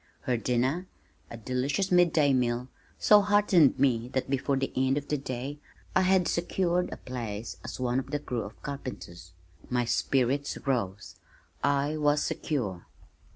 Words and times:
Her 0.21 0.35
dinner 0.35 0.87
a 1.29 1.37
delicious 1.37 1.91
mid 1.91 2.11
day 2.11 2.33
meal, 2.33 2.69
so 2.97 3.21
heartened 3.21 3.77
me 3.77 4.07
that 4.13 4.31
before 4.31 4.57
the 4.57 4.73
end 4.75 4.97
of 4.97 5.07
the 5.09 5.17
day, 5.19 5.59
I 5.95 6.01
had 6.01 6.27
secured 6.27 6.91
a 6.91 6.97
place 6.97 7.57
as 7.63 7.79
one 7.79 7.99
of 7.99 8.11
a 8.11 8.17
crew 8.17 8.41
of 8.41 8.59
carpenters. 8.63 9.33
My 9.69 9.85
spirits 9.85 10.57
rose. 10.65 11.17
I 11.63 11.97
was 11.97 12.23
secure. 12.23 12.87